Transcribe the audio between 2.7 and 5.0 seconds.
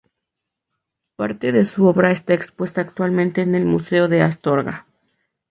actualmente en el museo de Astorga.